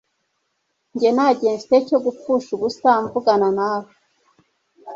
Njye 0.93 1.09
nta 1.15 1.27
gihe 1.37 1.53
mfite 1.57 1.75
cyo 1.87 1.97
gupfusha 2.05 2.49
ubusa 2.57 2.89
mvugana 3.03 3.49
nawe 3.57 3.89